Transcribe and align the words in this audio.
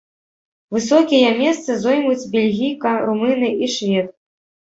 Высокія 0.75 1.27
месцы 1.41 1.75
зоймуць 1.83 2.29
бельгійка, 2.35 2.93
румыны 3.09 3.51
і 3.67 3.69
швед. 3.77 4.07